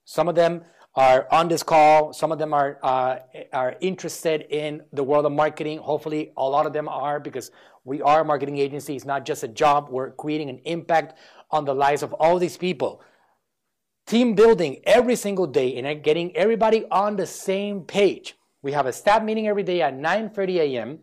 Some 0.04 0.28
of 0.28 0.34
them 0.34 0.62
are 0.96 1.28
on 1.30 1.48
this 1.48 1.62
call. 1.62 2.12
Some 2.12 2.32
of 2.32 2.38
them 2.38 2.52
are 2.54 2.78
uh, 2.82 3.18
are 3.52 3.76
interested 3.80 4.46
in 4.50 4.82
the 4.92 5.04
world 5.04 5.26
of 5.26 5.32
marketing. 5.32 5.78
Hopefully, 5.78 6.32
a 6.36 6.48
lot 6.48 6.66
of 6.66 6.72
them 6.72 6.88
are 6.88 7.20
because 7.20 7.50
we 7.84 8.02
are 8.02 8.22
a 8.22 8.24
marketing 8.24 8.58
agency. 8.58 8.96
It's 8.96 9.04
not 9.04 9.24
just 9.24 9.44
a 9.44 9.48
job. 9.48 9.88
We're 9.90 10.10
creating 10.12 10.50
an 10.50 10.60
impact 10.64 11.18
on 11.50 11.64
the 11.64 11.74
lives 11.74 12.02
of 12.02 12.12
all 12.14 12.38
these 12.38 12.56
people. 12.56 13.02
Team 14.06 14.34
building 14.34 14.80
every 14.84 15.16
single 15.16 15.46
day 15.46 15.76
and 15.76 16.02
getting 16.02 16.34
everybody 16.36 16.84
on 16.90 17.16
the 17.16 17.26
same 17.26 17.82
page. 17.82 18.36
We 18.62 18.72
have 18.72 18.86
a 18.86 18.92
staff 18.92 19.22
meeting 19.22 19.46
every 19.46 19.62
day 19.62 19.82
at 19.82 19.94
9:30 19.94 20.56
a.m 20.58 20.98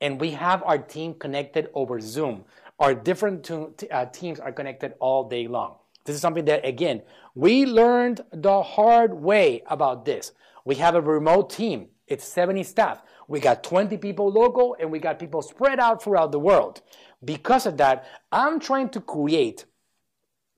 and 0.00 0.20
we 0.20 0.32
have 0.32 0.62
our 0.64 0.78
team 0.78 1.14
connected 1.14 1.68
over 1.74 2.00
Zoom. 2.00 2.44
Our 2.78 2.94
different 2.94 3.50
uh, 3.50 4.06
teams 4.06 4.40
are 4.40 4.52
connected 4.52 4.94
all 5.00 5.28
day 5.28 5.46
long. 5.46 5.76
This 6.04 6.16
is 6.16 6.22
something 6.22 6.44
that, 6.44 6.66
again, 6.66 7.02
we 7.34 7.66
learned 7.66 8.22
the 8.32 8.62
hard 8.62 9.14
way 9.14 9.62
about 9.66 10.04
this. 10.04 10.32
We 10.64 10.76
have 10.76 10.94
a 10.94 11.00
remote 11.00 11.50
team. 11.50 11.88
It's 12.06 12.26
70 12.26 12.62
staff. 12.64 13.02
We 13.28 13.40
got 13.40 13.64
20 13.64 13.96
people 13.96 14.30
local 14.30 14.76
and 14.78 14.90
we 14.90 14.98
got 14.98 15.18
people 15.18 15.40
spread 15.40 15.80
out 15.80 16.02
throughout 16.02 16.32
the 16.32 16.38
world. 16.38 16.82
Because 17.24 17.64
of 17.64 17.78
that, 17.78 18.06
I'm 18.30 18.60
trying 18.60 18.90
to 18.90 19.00
create 19.00 19.64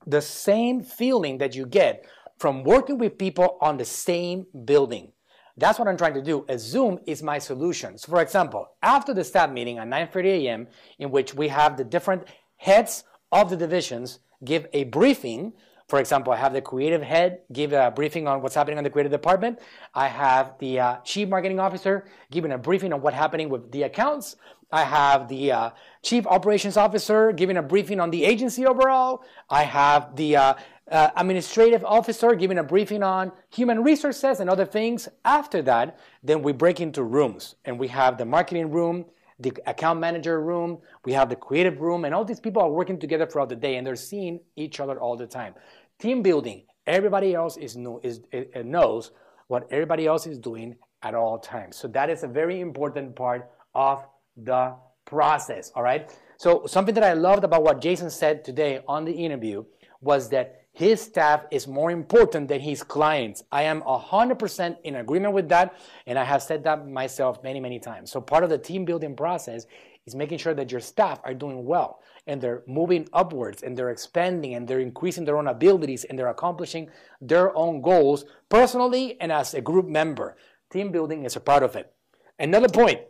the 0.05 0.21
same 0.21 0.81
feeling 0.81 1.37
that 1.37 1.55
you 1.55 1.65
get 1.65 2.05
from 2.37 2.63
working 2.63 2.97
with 2.97 3.17
people 3.17 3.57
on 3.61 3.77
the 3.77 3.85
same 3.85 4.45
building. 4.65 5.11
That's 5.55 5.79
what 5.79 5.87
I'm 5.87 5.97
trying 5.97 6.13
to 6.13 6.21
do. 6.21 6.45
A 6.49 6.59
Zoom 6.59 6.99
is 7.07 7.23
my 7.23 7.39
solution. 7.39 7.97
So 7.97 8.11
for 8.11 8.21
example, 8.21 8.69
after 8.83 9.13
the 9.13 9.23
staff 9.23 9.49
meeting 9.49 9.79
at 9.79 9.87
9.30 9.87 10.25
a.m., 10.25 10.67
in 10.99 11.09
which 11.09 11.33
we 11.33 11.47
have 11.47 11.77
the 11.77 11.83
different 11.83 12.25
heads 12.57 13.05
of 13.31 13.49
the 13.49 13.57
divisions 13.57 14.19
give 14.43 14.67
a 14.73 14.85
briefing, 14.85 15.53
For 15.87 15.99
example, 15.99 16.33
I 16.33 16.35
have 16.35 16.51
the 16.51 16.61
creative 16.61 17.01
head 17.01 17.39
give 17.53 17.71
a 17.71 17.91
briefing 17.91 18.27
on 18.27 18.41
what's 18.41 18.55
happening 18.55 18.77
on 18.77 18.83
the 18.83 18.89
creative 18.89 19.11
department. 19.11 19.59
I 19.95 20.07
have 20.09 20.57
the 20.59 20.79
uh, 20.79 20.95
chief 21.05 21.29
marketing 21.29 21.61
officer 21.61 22.05
giving 22.29 22.51
a 22.51 22.57
briefing 22.57 22.91
on 22.91 23.01
what's 23.01 23.15
happening 23.15 23.47
with 23.47 23.71
the 23.71 23.83
accounts. 23.83 24.35
I 24.69 24.83
have 24.83 25.29
the 25.29 25.53
uh, 25.53 25.69
chief 26.03 26.27
operations 26.27 26.75
officer 26.75 27.31
giving 27.31 27.55
a 27.55 27.63
briefing 27.63 28.01
on 28.01 28.11
the 28.11 28.25
agency 28.25 28.65
overall. 28.65 29.23
I 29.49 29.63
have 29.63 30.13
the 30.17 30.35
uh, 30.35 30.53
uh, 30.91 31.09
administrative 31.15 31.85
officer 31.85 32.35
giving 32.35 32.57
a 32.57 32.63
briefing 32.63 33.01
on 33.01 33.31
human 33.49 33.81
resources 33.81 34.41
and 34.41 34.49
other 34.49 34.65
things. 34.65 35.07
After 35.23 35.61
that, 35.61 35.97
then 36.21 36.41
we 36.41 36.51
break 36.51 36.81
into 36.81 37.01
rooms 37.01 37.55
and 37.63 37.79
we 37.79 37.87
have 37.87 38.17
the 38.17 38.25
marketing 38.25 38.71
room, 38.71 39.05
the 39.39 39.53
account 39.65 39.99
manager 39.99 40.41
room, 40.41 40.79
we 41.05 41.13
have 41.13 41.29
the 41.29 41.35
creative 41.35 41.79
room, 41.79 42.05
and 42.05 42.13
all 42.13 42.25
these 42.25 42.39
people 42.39 42.61
are 42.61 42.71
working 42.71 42.99
together 42.99 43.25
throughout 43.25 43.49
the 43.49 43.55
day 43.55 43.75
and 43.75 43.85
they're 43.85 43.95
seeing 43.95 44.39
each 44.55 44.79
other 44.79 44.99
all 44.99 45.15
the 45.15 45.27
time. 45.27 45.53
Team 45.99 46.21
building, 46.21 46.63
everybody 46.85 47.33
else 47.35 47.57
is, 47.57 47.75
know, 47.75 47.99
is, 48.03 48.21
is 48.31 48.47
uh, 48.55 48.61
knows 48.63 49.11
what 49.47 49.67
everybody 49.71 50.07
else 50.07 50.27
is 50.27 50.37
doing 50.37 50.75
at 51.03 51.13
all 51.13 51.37
times. 51.37 51.77
So 51.77 51.87
that 51.89 52.09
is 52.09 52.23
a 52.23 52.27
very 52.27 52.59
important 52.59 53.15
part 53.15 53.49
of 53.75 54.05
the 54.35 54.75
process, 55.05 55.71
all 55.75 55.83
right? 55.83 56.11
So 56.37 56.65
something 56.65 56.93
that 56.95 57.03
I 57.03 57.13
loved 57.13 57.43
about 57.43 57.63
what 57.63 57.81
Jason 57.81 58.09
said 58.09 58.43
today 58.43 58.81
on 58.87 59.05
the 59.05 59.11
interview 59.11 59.63
was 60.01 60.29
that 60.29 60.66
his 60.77 61.01
staff 61.01 61.43
is 61.49 61.67
more 61.67 61.89
important 61.89 62.49
than 62.49 62.61
his 62.61 62.83
clients. 62.83 63.43
I 63.51 63.63
am 63.63 63.81
100% 63.81 64.77
in 64.83 64.97
agreement 64.97 65.33
with 65.33 65.49
that, 65.49 65.73
and 66.05 66.19
I 66.19 66.23
have 66.23 66.43
said 66.43 66.63
that 66.65 66.87
myself 66.87 67.41
many, 67.41 67.59
many 67.59 67.79
times. 67.79 68.11
So, 68.11 68.21
part 68.21 68.43
of 68.43 68.51
the 68.51 68.59
team 68.59 68.85
building 68.85 69.15
process 69.15 69.65
is 70.05 70.13
making 70.13 70.37
sure 70.37 70.53
that 70.53 70.71
your 70.71 70.79
staff 70.79 71.19
are 71.23 71.33
doing 71.33 71.65
well 71.65 71.99
and 72.27 72.39
they're 72.39 72.61
moving 72.67 73.09
upwards 73.11 73.63
and 73.63 73.75
they're 73.75 73.89
expanding 73.89 74.53
and 74.53 74.67
they're 74.67 74.79
increasing 74.79 75.25
their 75.25 75.39
own 75.39 75.47
abilities 75.47 76.03
and 76.03 76.17
they're 76.17 76.27
accomplishing 76.27 76.91
their 77.21 77.57
own 77.57 77.81
goals 77.81 78.25
personally 78.47 79.19
and 79.19 79.31
as 79.31 79.55
a 79.55 79.61
group 79.61 79.87
member. 79.87 80.37
Team 80.69 80.91
building 80.91 81.25
is 81.25 81.35
a 81.35 81.39
part 81.39 81.63
of 81.63 81.75
it. 81.75 81.91
Another 82.37 82.69
point 82.69 83.01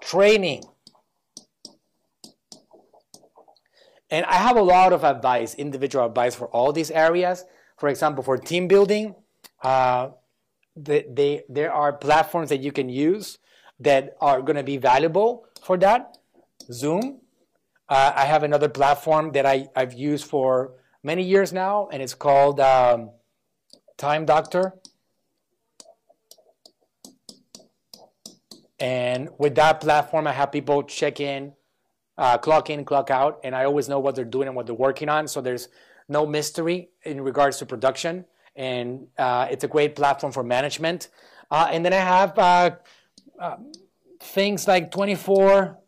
training. 0.00 0.64
And 4.12 4.26
I 4.26 4.34
have 4.34 4.58
a 4.58 4.62
lot 4.62 4.92
of 4.92 5.04
advice, 5.04 5.54
individual 5.54 6.04
advice 6.04 6.34
for 6.34 6.46
all 6.48 6.70
these 6.70 6.90
areas. 6.90 7.46
For 7.78 7.88
example, 7.88 8.22
for 8.22 8.36
team 8.36 8.68
building, 8.68 9.14
uh, 9.62 10.10
they, 10.76 11.06
they, 11.10 11.44
there 11.48 11.72
are 11.72 11.94
platforms 11.94 12.50
that 12.50 12.60
you 12.60 12.72
can 12.72 12.90
use 12.90 13.38
that 13.80 14.14
are 14.20 14.42
going 14.42 14.56
to 14.56 14.62
be 14.62 14.76
valuable 14.76 15.46
for 15.62 15.78
that. 15.78 16.18
Zoom. 16.70 17.22
Uh, 17.88 18.12
I 18.14 18.26
have 18.26 18.42
another 18.42 18.68
platform 18.68 19.32
that 19.32 19.46
I, 19.46 19.68
I've 19.74 19.94
used 19.94 20.26
for 20.26 20.74
many 21.02 21.22
years 21.22 21.50
now, 21.50 21.88
and 21.90 22.02
it's 22.02 22.14
called 22.14 22.60
um, 22.60 23.12
Time 23.96 24.26
Doctor. 24.26 24.74
And 28.78 29.30
with 29.38 29.54
that 29.54 29.80
platform, 29.80 30.26
I 30.26 30.32
have 30.32 30.52
people 30.52 30.82
check 30.82 31.18
in 31.18 31.54
uh, 32.18 32.38
clock 32.38 32.70
in, 32.70 32.84
clock 32.84 33.10
out, 33.10 33.40
and 33.44 33.54
I 33.54 33.64
always 33.64 33.88
know 33.88 33.98
what 33.98 34.14
they're 34.14 34.24
doing 34.24 34.48
and 34.48 34.56
what 34.56 34.66
they're 34.66 34.74
working 34.74 35.08
on. 35.08 35.26
So 35.28 35.40
there's 35.40 35.68
no 36.08 36.26
mystery 36.26 36.90
in 37.04 37.20
regards 37.20 37.58
to 37.58 37.66
production, 37.66 38.24
and 38.56 39.06
uh, 39.18 39.48
it's 39.50 39.64
a 39.64 39.68
great 39.68 39.96
platform 39.96 40.32
for 40.32 40.42
management. 40.42 41.08
Uh, 41.50 41.68
and 41.70 41.84
then 41.84 41.92
I 41.92 41.96
have 41.96 42.38
uh, 42.38 42.70
uh, 43.38 43.56
things 44.20 44.66
like 44.66 44.90
24 44.90 45.78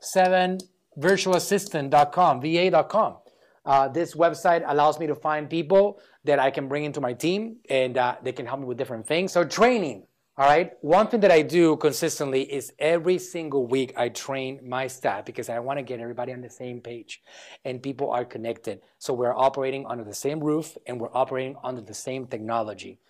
7 0.00 0.58
virtualassistant.com, 0.98 2.40
va.com. 2.40 3.16
Uh, 3.64 3.88
this 3.88 4.14
website 4.14 4.64
allows 4.66 4.98
me 4.98 5.06
to 5.06 5.14
find 5.14 5.48
people 5.48 6.00
that 6.24 6.38
I 6.38 6.50
can 6.50 6.66
bring 6.66 6.84
into 6.84 7.00
my 7.00 7.12
team 7.12 7.58
and 7.68 7.98
they 8.22 8.32
can 8.32 8.46
help 8.46 8.60
me 8.60 8.66
with 8.66 8.78
different 8.78 9.06
things. 9.06 9.32
So, 9.32 9.44
training, 9.44 10.07
all 10.38 10.46
right. 10.46 10.72
One 10.82 11.08
thing 11.08 11.18
that 11.20 11.32
I 11.32 11.42
do 11.42 11.76
consistently 11.76 12.42
is 12.42 12.72
every 12.78 13.18
single 13.18 13.66
week 13.66 13.92
I 13.96 14.08
train 14.08 14.60
my 14.62 14.86
staff 14.86 15.24
because 15.24 15.48
I 15.48 15.58
want 15.58 15.80
to 15.80 15.82
get 15.82 15.98
everybody 15.98 16.32
on 16.32 16.40
the 16.40 16.48
same 16.48 16.80
page 16.80 17.20
and 17.64 17.82
people 17.82 18.12
are 18.12 18.24
connected. 18.24 18.80
So 19.00 19.12
we're 19.14 19.34
operating 19.34 19.84
under 19.86 20.04
the 20.04 20.14
same 20.14 20.38
roof 20.38 20.78
and 20.86 21.00
we're 21.00 21.12
operating 21.12 21.56
under 21.64 21.80
the 21.80 21.92
same 21.92 22.28
technology. 22.28 23.00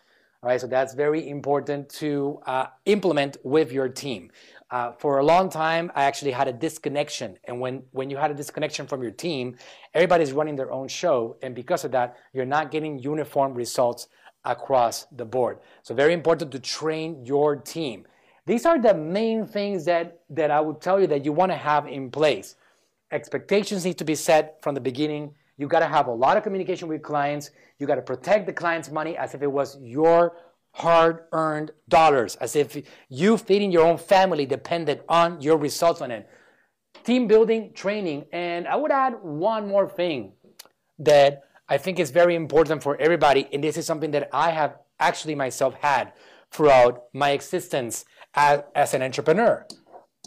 All 0.42 0.48
right. 0.48 0.58
So 0.58 0.66
that's 0.68 0.94
very 0.94 1.28
important 1.28 1.90
to 2.00 2.40
uh, 2.46 2.68
implement 2.86 3.36
with 3.44 3.72
your 3.72 3.90
team. 3.90 4.30
Uh, 4.70 4.92
for 4.92 5.18
a 5.18 5.24
long 5.24 5.50
time, 5.50 5.92
I 5.94 6.04
actually 6.04 6.30
had 6.30 6.48
a 6.48 6.52
disconnection. 6.54 7.36
And 7.44 7.60
when, 7.60 7.82
when 7.90 8.08
you 8.08 8.16
had 8.16 8.30
a 8.30 8.34
disconnection 8.34 8.86
from 8.86 9.02
your 9.02 9.10
team, 9.10 9.56
everybody's 9.92 10.32
running 10.32 10.56
their 10.56 10.72
own 10.72 10.88
show. 10.88 11.36
And 11.42 11.54
because 11.54 11.84
of 11.84 11.90
that, 11.92 12.16
you're 12.32 12.46
not 12.46 12.70
getting 12.70 12.98
uniform 12.98 13.52
results 13.52 14.08
across 14.48 15.06
the 15.12 15.24
board. 15.24 15.58
So 15.82 15.94
very 15.94 16.14
important 16.14 16.50
to 16.52 16.58
train 16.58 17.24
your 17.24 17.54
team. 17.54 18.06
These 18.46 18.64
are 18.64 18.80
the 18.80 18.94
main 18.94 19.46
things 19.46 19.84
that, 19.84 20.20
that 20.30 20.50
I 20.50 20.60
would 20.60 20.80
tell 20.80 20.98
you 20.98 21.06
that 21.08 21.24
you 21.24 21.32
want 21.32 21.52
to 21.52 21.56
have 21.56 21.86
in 21.86 22.10
place. 22.10 22.56
Expectations 23.12 23.84
need 23.84 23.98
to 23.98 24.04
be 24.04 24.14
set 24.14 24.60
from 24.62 24.74
the 24.74 24.80
beginning. 24.80 25.34
You 25.58 25.68
got 25.68 25.80
to 25.80 25.86
have 25.86 26.06
a 26.06 26.12
lot 26.12 26.36
of 26.36 26.42
communication 26.42 26.88
with 26.88 27.02
clients. 27.02 27.50
You 27.78 27.86
got 27.86 27.96
to 27.96 28.02
protect 28.02 28.46
the 28.46 28.52
client's 28.52 28.90
money 28.90 29.16
as 29.18 29.34
if 29.34 29.42
it 29.42 29.52
was 29.52 29.78
your 29.82 30.36
hard 30.72 31.24
earned 31.32 31.72
dollars, 31.88 32.36
as 32.36 32.56
if 32.56 32.80
you 33.08 33.36
feeding 33.36 33.70
your 33.70 33.84
own 33.84 33.98
family 33.98 34.46
depended 34.46 35.02
on 35.08 35.40
your 35.40 35.58
results 35.58 36.00
on 36.00 36.10
it. 36.10 36.28
Team 37.04 37.26
building, 37.26 37.72
training, 37.74 38.24
and 38.32 38.66
I 38.66 38.76
would 38.76 38.92
add 38.92 39.14
one 39.22 39.68
more 39.68 39.88
thing 39.88 40.32
that 40.98 41.47
I 41.68 41.78
think 41.78 41.98
is 41.98 42.10
very 42.10 42.34
important 42.34 42.82
for 42.82 42.96
everybody. 43.00 43.48
And 43.52 43.62
this 43.62 43.76
is 43.76 43.86
something 43.86 44.10
that 44.12 44.28
I 44.32 44.50
have 44.50 44.78
actually 44.98 45.34
myself 45.34 45.74
had 45.74 46.12
throughout 46.50 47.04
my 47.12 47.30
existence 47.30 48.04
as, 48.34 48.62
as 48.74 48.94
an 48.94 49.02
entrepreneur 49.02 49.66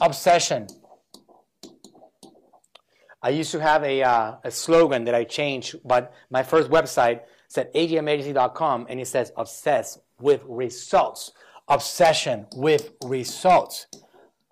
obsession. 0.02 0.68
I 3.24 3.30
used 3.30 3.52
to 3.52 3.60
have 3.60 3.84
a, 3.84 4.02
uh, 4.02 4.36
a 4.44 4.50
slogan 4.52 5.04
that 5.06 5.14
I 5.14 5.24
changed, 5.24 5.76
but 5.86 6.12
my 6.32 6.42
first 6.42 6.70
website 6.72 7.22
said 7.48 7.72
agmagency.com 7.74 8.88
and 8.90 9.00
it 9.00 9.08
says 9.08 9.32
obsess 9.38 10.00
with 10.20 10.44
results. 10.48 11.32
Obsession 11.68 12.48
with 12.56 12.94
results. 13.04 13.86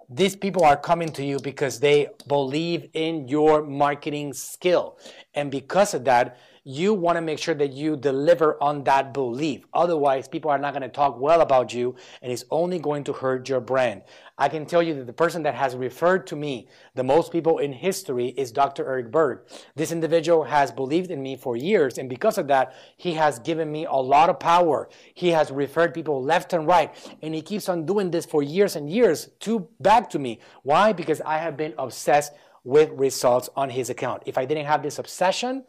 These 0.08 0.36
people 0.36 0.64
are 0.64 0.78
coming 0.78 1.10
to 1.14 1.26
you 1.26 1.40
because 1.40 1.80
they 1.80 2.10
believe 2.28 2.90
in 2.94 3.28
your 3.28 3.64
marketing 3.64 4.34
skill. 4.34 4.98
And 5.34 5.52
because 5.52 5.94
of 5.94 6.06
that, 6.06 6.38
you 6.70 6.94
want 6.94 7.16
to 7.16 7.22
make 7.22 7.40
sure 7.40 7.56
that 7.56 7.74
you 7.74 7.98
deliver 7.98 8.62
on 8.62 8.84
that 8.84 9.12
belief. 9.12 9.66
Otherwise, 9.74 10.28
people 10.28 10.52
are 10.52 10.60
not 10.60 10.72
going 10.72 10.84
to 10.84 10.88
talk 10.88 11.20
well 11.20 11.42
about 11.42 11.74
you 11.74 11.96
and 12.22 12.32
it's 12.32 12.46
only 12.52 12.78
going 12.78 13.04
to 13.04 13.12
hurt 13.12 13.50
your 13.50 13.60
brand. 13.60 14.04
I 14.38 14.50
can 14.50 14.68
tell 14.68 14.84
you 14.84 14.94
that 14.94 15.08
the 15.08 15.14
person 15.14 15.42
that 15.44 15.56
has 15.56 15.76
referred 15.76 16.28
to 16.28 16.36
me 16.36 16.68
the 16.94 17.04
most 17.04 17.32
people 17.32 17.58
in 17.58 17.74
history 17.74 18.28
is 18.38 18.52
Dr. 18.52 18.86
Eric 18.86 19.10
Berg. 19.10 19.40
This 19.76 19.92
individual 19.92 20.44
has 20.44 20.72
believed 20.72 21.10
in 21.10 21.24
me 21.24 21.36
for 21.36 21.58
years, 21.58 21.98
and 21.98 22.08
because 22.08 22.38
of 22.38 22.48
that, 22.48 22.76
he 22.96 23.16
has 23.16 23.40
given 23.40 23.72
me 23.72 23.86
a 23.86 23.94
lot 23.94 24.30
of 24.30 24.40
power. 24.40 24.90
He 25.16 25.30
has 25.30 25.52
referred 25.52 25.94
people 25.94 26.24
left 26.24 26.54
and 26.54 26.68
right, 26.68 26.94
and 27.24 27.34
he 27.34 27.42
keeps 27.42 27.68
on 27.68 27.88
doing 27.88 28.12
this 28.12 28.28
for 28.28 28.44
years 28.44 28.76
and 28.76 28.90
years 28.90 29.30
to 29.42 29.68
back 29.80 30.10
to 30.12 30.20
me. 30.20 30.40
Why? 30.62 30.94
Because 30.94 31.20
I 31.22 31.40
have 31.40 31.58
been 31.58 31.74
obsessed 31.78 32.32
with 32.64 32.92
results 32.92 33.50
on 33.56 33.70
his 33.70 33.90
account. 33.90 34.24
If 34.26 34.38
I 34.38 34.46
didn't 34.46 34.68
have 34.68 34.84
this 34.84 35.00
obsession, 35.00 35.64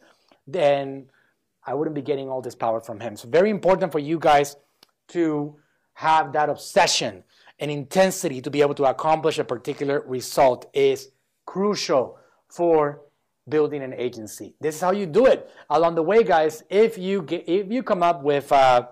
then 0.51 1.05
I 1.65 1.73
wouldn't 1.73 1.95
be 1.95 2.01
getting 2.01 2.29
all 2.29 2.41
this 2.41 2.55
power 2.55 2.81
from 2.81 2.99
him. 2.99 3.15
So 3.15 3.27
very 3.27 3.49
important 3.49 3.91
for 3.91 3.99
you 3.99 4.19
guys 4.19 4.55
to 5.09 5.55
have 5.93 6.33
that 6.33 6.49
obsession 6.49 7.23
and 7.59 7.69
intensity 7.69 8.41
to 8.41 8.49
be 8.49 8.61
able 8.61 8.73
to 8.75 8.85
accomplish 8.85 9.37
a 9.37 9.43
particular 9.43 10.01
result 10.07 10.69
is 10.73 11.09
crucial 11.45 12.17
for 12.47 13.01
building 13.47 13.83
an 13.83 13.93
agency. 13.93 14.55
This 14.59 14.75
is 14.75 14.81
how 14.81 14.91
you 14.91 15.05
do 15.05 15.25
it. 15.25 15.49
Along 15.69 15.95
the 15.95 16.01
way, 16.01 16.23
guys, 16.23 16.63
if 16.69 16.97
you 16.97 17.21
get, 17.21 17.47
if 17.47 17.71
you 17.71 17.83
come 17.83 18.01
up 18.01 18.23
with 18.23 18.51
uh, 18.51 18.87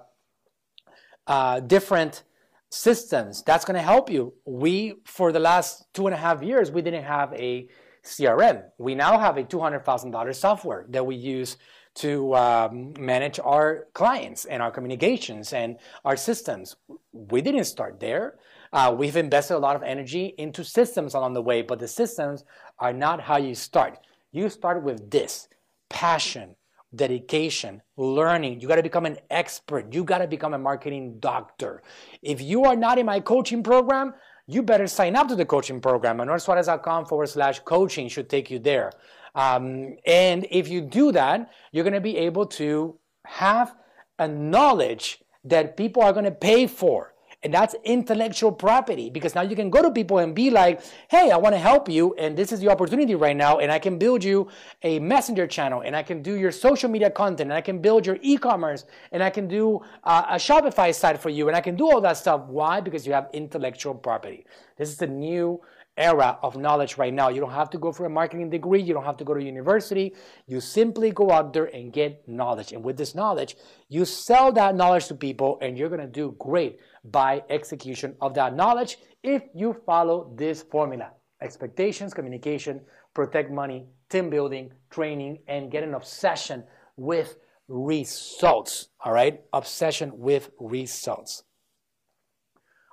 uh, 1.25 1.61
different 1.61 2.23
systems, 2.69 3.41
that's 3.43 3.65
going 3.65 3.75
to 3.75 3.81
help 3.81 4.09
you. 4.09 4.33
We, 4.45 4.95
for 5.05 5.31
the 5.31 5.39
last 5.39 5.91
two 5.93 6.05
and 6.07 6.13
a 6.13 6.17
half 6.17 6.43
years, 6.43 6.71
we 6.71 6.81
didn't 6.81 7.03
have 7.03 7.33
a 7.33 7.67
CRM. 8.09 8.63
We 8.77 8.95
now 8.95 9.19
have 9.19 9.37
a 9.37 9.43
$200,000 9.43 10.35
software 10.35 10.85
that 10.89 11.05
we 11.05 11.15
use 11.15 11.57
to 11.95 12.35
um, 12.35 12.93
manage 12.99 13.39
our 13.39 13.87
clients 13.93 14.45
and 14.45 14.61
our 14.61 14.71
communications 14.71 15.53
and 15.53 15.77
our 16.05 16.15
systems. 16.15 16.75
We 17.11 17.41
didn't 17.41 17.65
start 17.65 17.99
there. 17.99 18.35
Uh, 18.71 18.95
we've 18.97 19.15
invested 19.15 19.55
a 19.55 19.59
lot 19.59 19.75
of 19.75 19.83
energy 19.83 20.33
into 20.37 20.63
systems 20.63 21.13
along 21.13 21.33
the 21.33 21.41
way, 21.41 21.61
but 21.61 21.79
the 21.79 21.87
systems 21.87 22.43
are 22.77 22.93
not 22.93 23.21
how 23.21 23.37
you 23.37 23.55
start. 23.55 23.99
You 24.31 24.49
start 24.49 24.83
with 24.83 25.09
this 25.09 25.47
passion, 25.89 26.55
dedication, 26.95 27.81
learning. 27.97 28.61
You 28.61 28.67
got 28.67 28.75
to 28.75 28.83
become 28.83 29.05
an 29.05 29.17
expert. 29.29 29.93
You 29.93 30.03
got 30.03 30.19
to 30.19 30.27
become 30.27 30.53
a 30.53 30.59
marketing 30.59 31.19
doctor. 31.19 31.81
If 32.21 32.41
you 32.41 32.65
are 32.65 32.75
not 32.75 32.97
in 32.99 33.05
my 33.07 33.19
coaching 33.19 33.63
program, 33.63 34.13
you 34.49 34.63
better 34.63 34.87
sign 34.87 35.15
up 35.15 35.27
to 35.27 35.35
the 35.35 35.45
coaching 35.45 35.79
program. 35.79 36.19
And 36.19 36.29
northsuarez.com 36.29 37.05
forward 37.05 37.29
slash 37.29 37.59
coaching 37.59 38.09
should 38.09 38.29
take 38.29 38.49
you 38.49 38.57
there. 38.57 38.91
Um, 39.35 39.95
and 40.07 40.47
if 40.49 40.67
you 40.67 40.81
do 40.81 41.11
that, 41.11 41.51
you're 41.71 41.83
going 41.83 41.93
to 41.93 42.01
be 42.01 42.17
able 42.17 42.47
to 42.47 42.97
have 43.25 43.75
a 44.17 44.27
knowledge 44.27 45.19
that 45.43 45.77
people 45.77 46.01
are 46.01 46.11
going 46.11 46.25
to 46.25 46.31
pay 46.31 46.65
for. 46.65 47.13
And 47.41 47.53
that's 47.53 47.73
intellectual 47.85 48.51
property 48.51 49.09
because 49.09 49.33
now 49.33 49.41
you 49.43 49.55
can 49.55 49.69
go 49.69 49.81
to 49.81 49.91
people 49.91 50.17
and 50.17 50.35
be 50.35 50.49
like, 50.49 50.81
hey, 51.07 51.31
I 51.31 51.37
want 51.37 51.55
to 51.55 51.59
help 51.59 51.87
you. 51.87 52.13
And 52.15 52.35
this 52.35 52.51
is 52.51 52.59
the 52.59 52.69
opportunity 52.69 53.15
right 53.15 53.35
now. 53.35 53.59
And 53.59 53.71
I 53.71 53.79
can 53.79 53.97
build 53.97 54.25
you 54.25 54.49
a 54.83 54.99
messenger 54.99 55.47
channel 55.47 55.81
and 55.81 55.95
I 55.95 56.03
can 56.03 56.21
do 56.21 56.35
your 56.35 56.51
social 56.51 56.89
media 56.89 57.09
content 57.09 57.49
and 57.49 57.53
I 57.53 57.61
can 57.61 57.79
build 57.79 58.05
your 58.05 58.17
e 58.21 58.37
commerce 58.37 58.83
and 59.13 59.23
I 59.23 59.29
can 59.29 59.47
do 59.47 59.81
uh, 60.03 60.25
a 60.31 60.35
Shopify 60.35 60.93
site 60.93 61.21
for 61.21 61.29
you 61.29 61.47
and 61.47 61.55
I 61.55 61.61
can 61.61 61.77
do 61.77 61.89
all 61.89 62.01
that 62.01 62.17
stuff. 62.17 62.41
Why? 62.47 62.81
Because 62.81 63.07
you 63.07 63.13
have 63.13 63.29
intellectual 63.31 63.95
property. 63.95 64.45
This 64.75 64.89
is 64.89 64.97
the 64.97 65.07
new 65.07 65.61
era 65.99 66.39
of 66.41 66.57
knowledge 66.57 66.97
right 66.97 67.13
now. 67.13 67.29
You 67.29 67.41
don't 67.41 67.51
have 67.51 67.69
to 67.71 67.77
go 67.77 67.91
for 67.91 68.05
a 68.05 68.09
marketing 68.09 68.49
degree, 68.49 68.81
you 68.81 68.93
don't 68.93 69.03
have 69.03 69.17
to 69.17 69.25
go 69.25 69.33
to 69.33 69.43
university. 69.43 70.15
You 70.47 70.61
simply 70.61 71.11
go 71.11 71.29
out 71.29 71.53
there 71.53 71.65
and 71.65 71.93
get 71.93 72.27
knowledge. 72.27 72.71
And 72.71 72.83
with 72.83 72.97
this 72.97 73.13
knowledge, 73.13 73.57
you 73.89 74.05
sell 74.05 74.51
that 74.53 74.75
knowledge 74.75 75.07
to 75.07 75.15
people, 75.15 75.59
and 75.61 75.77
you're 75.77 75.89
gonna 75.89 76.07
do 76.07 76.35
great 76.39 76.79
by 77.03 77.43
execution 77.49 78.15
of 78.21 78.33
that 78.35 78.55
knowledge 78.55 78.97
if 79.21 79.43
you 79.53 79.73
follow 79.85 80.33
this 80.35 80.63
formula 80.63 81.11
expectations, 81.41 82.13
communication, 82.13 82.81
protect 83.13 83.51
money, 83.51 83.87
team 84.09 84.29
building, 84.29 84.71
training, 84.89 85.39
and 85.47 85.71
get 85.71 85.83
an 85.83 85.93
obsession 85.93 86.63
with 86.97 87.37
results. 87.67 88.89
All 89.03 89.13
right, 89.13 89.41
obsession 89.53 90.11
with 90.17 90.49
results. 90.59 91.43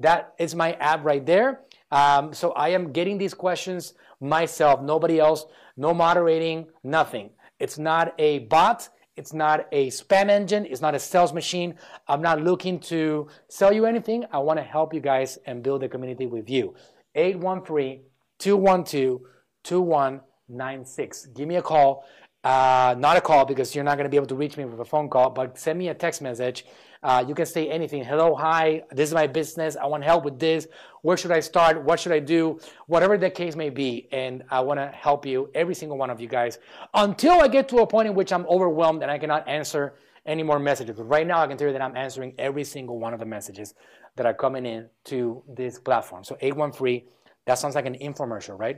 That 0.00 0.34
is 0.38 0.54
my 0.54 0.72
app 0.74 1.04
right 1.04 1.24
there. 1.24 1.60
Um, 1.90 2.32
so 2.32 2.52
I 2.52 2.70
am 2.70 2.92
getting 2.92 3.18
these 3.18 3.34
questions 3.34 3.94
myself, 4.20 4.82
nobody 4.82 5.18
else, 5.18 5.46
no 5.76 5.94
moderating, 5.94 6.66
nothing. 6.82 7.30
It's 7.58 7.78
not 7.78 8.14
a 8.18 8.40
bot. 8.40 8.88
It's 9.16 9.34
not 9.34 9.66
a 9.72 9.88
spam 9.88 10.30
engine. 10.30 10.64
It's 10.64 10.80
not 10.80 10.94
a 10.94 10.98
sales 10.98 11.32
machine. 11.32 11.74
I'm 12.08 12.22
not 12.22 12.40
looking 12.40 12.80
to 12.80 13.28
sell 13.48 13.72
you 13.72 13.84
anything. 13.84 14.24
I 14.32 14.38
want 14.38 14.58
to 14.58 14.62
help 14.62 14.94
you 14.94 15.00
guys 15.00 15.38
and 15.44 15.62
build 15.62 15.82
a 15.82 15.88
community 15.88 16.26
with 16.26 16.48
you. 16.48 16.74
813 17.14 18.00
212 18.38 19.20
2196. 19.64 21.26
Give 21.26 21.48
me 21.48 21.56
a 21.56 21.62
call. 21.62 22.06
Uh, 22.42 22.94
not 22.98 23.16
a 23.16 23.20
call 23.20 23.44
because 23.44 23.74
you're 23.74 23.84
not 23.84 23.96
going 23.96 24.04
to 24.04 24.10
be 24.10 24.16
able 24.16 24.26
to 24.26 24.34
reach 24.34 24.56
me 24.56 24.64
with 24.64 24.80
a 24.80 24.84
phone 24.84 25.10
call, 25.10 25.30
but 25.30 25.58
send 25.58 25.78
me 25.78 25.88
a 25.88 25.94
text 25.94 26.22
message 26.22 26.64
uh, 27.02 27.24
you 27.26 27.34
can 27.34 27.46
say 27.46 27.70
anything. 27.70 28.04
Hello, 28.04 28.34
hi, 28.34 28.82
this 28.90 29.08
is 29.08 29.14
my 29.14 29.26
business. 29.26 29.76
I 29.76 29.86
want 29.86 30.04
help 30.04 30.24
with 30.24 30.38
this. 30.38 30.68
Where 31.00 31.16
should 31.16 31.32
I 31.32 31.40
start? 31.40 31.82
What 31.82 31.98
should 31.98 32.12
I 32.12 32.18
do? 32.18 32.60
Whatever 32.88 33.16
the 33.16 33.30
case 33.30 33.56
may 33.56 33.70
be. 33.70 34.06
And 34.12 34.44
I 34.50 34.60
want 34.60 34.80
to 34.80 34.88
help 34.88 35.24
you, 35.24 35.50
every 35.54 35.74
single 35.74 35.96
one 35.96 36.10
of 36.10 36.20
you 36.20 36.28
guys, 36.28 36.58
until 36.92 37.40
I 37.40 37.48
get 37.48 37.68
to 37.70 37.78
a 37.78 37.86
point 37.86 38.08
in 38.08 38.14
which 38.14 38.32
I'm 38.32 38.44
overwhelmed 38.46 39.02
and 39.02 39.10
I 39.10 39.18
cannot 39.18 39.48
answer 39.48 39.94
any 40.26 40.42
more 40.42 40.58
messages. 40.58 40.96
But 40.96 41.04
right 41.04 41.26
now, 41.26 41.40
I 41.40 41.46
can 41.46 41.56
tell 41.56 41.68
you 41.68 41.72
that 41.72 41.82
I'm 41.82 41.96
answering 41.96 42.34
every 42.38 42.64
single 42.64 42.98
one 42.98 43.14
of 43.14 43.20
the 43.20 43.26
messages 43.26 43.74
that 44.16 44.26
are 44.26 44.34
coming 44.34 44.66
in 44.66 44.86
to 45.04 45.42
this 45.48 45.78
platform. 45.78 46.22
So 46.24 46.36
813, 46.38 47.02
that 47.46 47.58
sounds 47.58 47.74
like 47.74 47.86
an 47.86 47.94
infomercial, 47.94 48.58
right? 48.58 48.76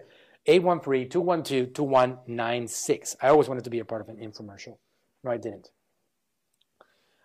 813-212-2196. 0.48 3.16
I 3.22 3.28
always 3.28 3.48
wanted 3.48 3.64
to 3.64 3.70
be 3.70 3.78
a 3.78 3.84
part 3.84 4.00
of 4.00 4.08
an 4.08 4.16
infomercial. 4.16 4.78
No, 5.22 5.30
I 5.30 5.36
didn't. 5.36 5.70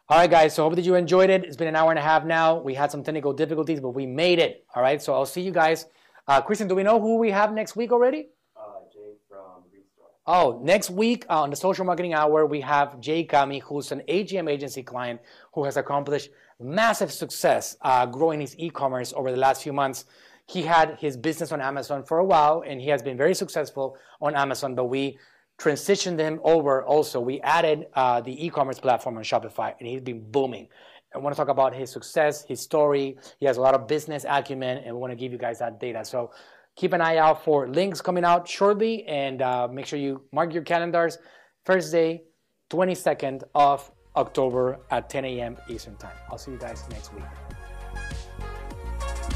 All 0.10 0.17
right, 0.17 0.30
guys. 0.30 0.56
So 0.56 0.63
hope 0.63 0.75
that 0.75 0.86
you 0.86 0.95
enjoyed 0.95 1.30
it. 1.30 1.43
It's 1.43 1.58
been 1.58 1.67
an 1.67 1.75
hour 1.75 1.89
and 1.89 1.99
a 1.99 2.01
half 2.01 2.23
now. 2.23 2.60
We 2.60 2.75
had 2.75 2.91
some 2.91 3.03
technical 3.03 3.34
difficulties, 3.34 3.82
but 3.82 3.89
we 3.89 4.06
made 4.06 4.39
it. 4.39 4.65
All 4.73 4.82
right. 4.82 5.01
So 5.01 5.13
I'll 5.13 5.25
see 5.25 5.41
you 5.41 5.51
guys. 5.51 5.86
Uh, 6.27 6.41
Christian, 6.41 6.67
do 6.67 6.75
we 6.75 6.84
know 6.84 6.99
who 6.99 7.17
we 7.17 7.32
have 7.32 7.51
next 7.51 7.75
week 7.75 7.91
already? 7.91 8.30
Uh, 8.56 8.62
Jay 8.93 9.15
from 9.27 9.63
Restore. 9.73 10.08
Oh, 10.25 10.62
next 10.63 10.89
week 10.89 11.25
uh, 11.30 11.41
on 11.41 11.49
the 11.49 11.58
Social 11.58 11.84
Marketing 11.84 12.13
Hour, 12.13 12.45
we 12.45 12.62
have 12.62 13.01
Jay 13.01 13.25
Kami, 13.25 13.60
who's 13.60 13.91
an 13.91 14.01
AGM 14.08 14.49
agency 14.49 14.84
client 14.84 15.19
who 15.53 15.65
has 15.65 15.75
accomplished 15.75 16.30
massive 16.60 17.12
success 17.12 17.75
uh, 17.82 18.06
growing 18.06 18.39
his 18.39 18.58
e-commerce 18.58 19.13
over 19.15 19.32
the 19.32 19.38
last 19.38 19.63
few 19.63 19.73
months. 19.73 20.06
He 20.47 20.62
had 20.62 20.97
his 20.99 21.17
business 21.17 21.51
on 21.51 21.62
Amazon 21.62 22.03
for 22.03 22.19
a 22.19 22.25
while, 22.25 22.63
and 22.65 22.79
he 22.79 22.89
has 22.89 23.01
been 23.01 23.17
very 23.17 23.36
successful 23.36 23.97
on 24.21 24.36
Amazon. 24.36 24.75
But 24.75 24.86
we 24.86 25.17
transitioned 25.60 26.19
him 26.19 26.39
over 26.43 26.83
also. 26.83 27.19
We 27.19 27.41
added 27.41 27.88
uh, 27.93 28.21
the 28.21 28.45
e-commerce 28.45 28.79
platform 28.79 29.17
on 29.17 29.23
Shopify, 29.23 29.73
and 29.79 29.88
he's 29.88 30.01
been 30.01 30.31
booming. 30.31 30.69
I 31.13 31.19
want 31.19 31.36
to 31.36 31.38
talk 31.38 31.49
about 31.49 31.73
his 31.73 31.89
success, 31.91 32.43
his 32.43 32.62
story. 32.62 33.17
He 33.39 33.45
has 33.45 33.57
a 33.57 33.62
lot 33.62 33.73
of 33.73 33.88
business 33.88 34.25
acumen, 34.27 34.79
and 34.79 34.95
we 34.95 34.99
want 35.01 35.12
to 35.12 35.15
give 35.15 35.31
you 35.31 35.38
guys 35.38 35.60
that 35.60 35.79
data. 35.79 36.05
So 36.05 36.31
keep 36.75 36.93
an 36.93 37.01
eye 37.01 37.17
out 37.17 37.43
for 37.43 37.67
links 37.67 38.01
coming 38.01 38.23
out 38.23 38.47
shortly, 38.47 39.05
and 39.05 39.41
uh, 39.41 39.67
make 39.67 39.86
sure 39.86 39.99
you 39.99 40.21
mark 40.31 40.53
your 40.53 40.63
calendars. 40.63 41.17
Thursday, 41.65 42.23
22nd 42.69 43.43
of 43.55 43.91
October 44.15 44.79
at 44.91 45.10
10 45.10 45.25
a.m. 45.25 45.57
Eastern 45.69 45.95
Time. 45.97 46.15
I'll 46.29 46.38
see 46.38 46.51
you 46.51 46.57
guys 46.57 46.83
next 46.89 47.13
week. 47.13 47.23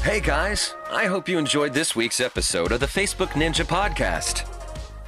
Hey 0.02 0.18
guys, 0.18 0.74
I 0.90 1.04
hope 1.06 1.28
you 1.28 1.38
enjoyed 1.38 1.72
this 1.72 1.94
week's 1.94 2.18
episode 2.20 2.72
of 2.72 2.80
the 2.80 2.86
Facebook 2.86 3.28
Ninja 3.28 3.64
Podcast. 3.64 4.48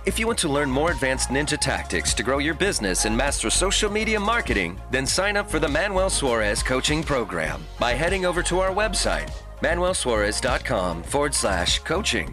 If 0.07 0.21
you 0.21 0.29
want 0.29 0.39
to 0.41 0.49
learn 0.49 0.71
more 0.71 0.93
advanced 0.93 1.31
ninja 1.31 1.59
tactics 1.59 2.15
to 2.15 2.23
grow 2.23 2.39
your 2.39 2.55
business 2.55 3.05
and 3.05 3.17
master 3.17 3.51
social 3.51 3.91
media 3.91 4.21
marketing, 4.21 4.81
then 4.93 5.05
sign 5.05 5.37
up 5.37 5.51
for 5.51 5.59
the 5.59 5.69
Manuel 5.69 6.11
Suarez 6.11 6.63
coaching 6.63 7.03
program 7.03 7.65
by 7.81 7.93
heading 7.95 8.25
over 8.25 8.41
to 8.45 8.61
our 8.61 8.71
website, 8.71 9.33
manuelsuarez.com 9.63 11.03
forward 11.03 11.35
slash 11.35 11.81
coaching. 11.81 12.33